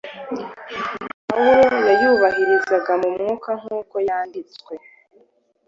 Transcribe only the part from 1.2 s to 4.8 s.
Pawulo yayubahirizaga mu mwuka nk’uko yanditswe.